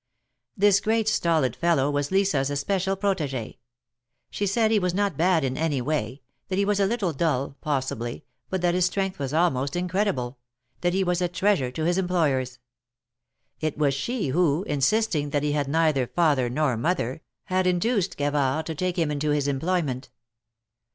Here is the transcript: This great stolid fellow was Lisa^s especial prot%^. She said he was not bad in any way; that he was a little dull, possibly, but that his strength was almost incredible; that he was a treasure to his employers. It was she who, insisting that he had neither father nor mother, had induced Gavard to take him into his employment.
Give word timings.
This 0.57 0.79
great 0.79 1.07
stolid 1.07 1.55
fellow 1.55 1.91
was 1.91 2.09
Lisa^s 2.09 2.49
especial 2.49 2.95
prot%^. 2.97 3.57
She 4.31 4.47
said 4.47 4.71
he 4.71 4.79
was 4.79 4.95
not 4.95 5.15
bad 5.15 5.43
in 5.43 5.55
any 5.55 5.79
way; 5.79 6.23
that 6.47 6.55
he 6.57 6.65
was 6.65 6.79
a 6.79 6.87
little 6.87 7.13
dull, 7.13 7.55
possibly, 7.61 8.25
but 8.49 8.63
that 8.63 8.73
his 8.73 8.85
strength 8.87 9.19
was 9.19 9.31
almost 9.31 9.75
incredible; 9.75 10.39
that 10.79 10.95
he 10.95 11.03
was 11.03 11.21
a 11.21 11.27
treasure 11.27 11.69
to 11.69 11.85
his 11.85 11.99
employers. 11.99 12.57
It 13.59 13.77
was 13.77 13.93
she 13.93 14.29
who, 14.29 14.63
insisting 14.63 15.29
that 15.29 15.43
he 15.43 15.51
had 15.51 15.67
neither 15.67 16.07
father 16.07 16.49
nor 16.49 16.77
mother, 16.77 17.21
had 17.43 17.67
induced 17.67 18.17
Gavard 18.17 18.65
to 18.65 18.73
take 18.73 18.97
him 18.97 19.11
into 19.11 19.29
his 19.29 19.47
employment. 19.47 20.09